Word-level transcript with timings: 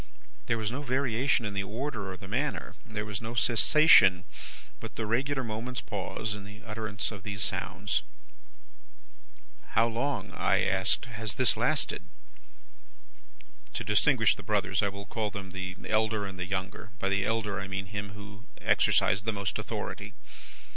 There 0.47 0.57
was 0.57 0.71
no 0.71 0.81
variation 0.81 1.45
in 1.45 1.53
the 1.53 1.61
order, 1.61 2.11
or 2.11 2.17
the 2.17 2.27
manner. 2.27 2.73
There 2.87 3.05
was 3.05 3.21
no 3.21 3.35
cessation, 3.35 4.23
but 4.79 4.95
the 4.95 5.05
regular 5.05 5.43
moment's 5.43 5.79
pause, 5.81 6.33
in 6.33 6.43
the 6.43 6.63
utterance 6.65 7.11
of 7.11 7.21
these 7.21 7.43
sounds. 7.43 8.01
"'How 9.73 9.87
long,' 9.87 10.31
I 10.31 10.63
asked, 10.63 11.05
'has 11.05 11.35
this 11.35 11.55
lasted?' 11.55 12.01
"To 13.75 13.83
distinguish 13.83 14.33
the 14.33 14.41
brothers, 14.41 14.81
I 14.81 14.89
will 14.89 15.05
call 15.05 15.29
them 15.29 15.51
the 15.51 15.75
elder 15.87 16.25
and 16.25 16.39
the 16.39 16.47
younger; 16.47 16.89
by 16.97 17.07
the 17.07 17.23
elder, 17.23 17.61
I 17.61 17.67
mean 17.67 17.85
him 17.85 18.13
who 18.13 18.45
exercised 18.59 19.25
the 19.25 19.31
most 19.31 19.59
authority. 19.59 20.15